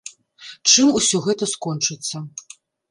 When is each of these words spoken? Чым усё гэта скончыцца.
Чым 0.71 0.87
усё 1.01 1.23
гэта 1.29 1.51
скончыцца. 1.55 2.27